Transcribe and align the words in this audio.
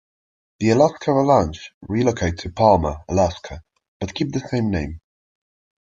The 0.59 0.71
Alaska 0.71 1.11
Avalanche 1.11 1.73
relocate 1.83 2.39
to 2.39 2.49
Palmer, 2.51 3.01
Alaska, 3.07 3.61
but 3.99 4.15
keep 4.15 4.31
the 4.33 4.39
same 4.39 4.71
name. 4.71 4.99